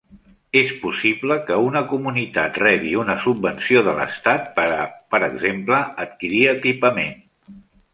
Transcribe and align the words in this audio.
És 0.61 0.69
possible 0.85 1.37
que 1.49 1.57
una 1.65 1.83
comunitat 1.91 2.57
rebi 2.65 2.95
una 3.03 3.19
subvenció 3.27 3.87
de 3.91 3.95
l'estat 4.01 4.53
per 4.59 4.69
a, 4.83 4.85
per 5.15 5.25
exemple, 5.33 5.87
adquirir 6.09 6.47
equipament. 6.61 7.19